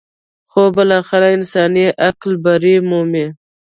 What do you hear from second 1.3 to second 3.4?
انساني عقل برۍ مومي.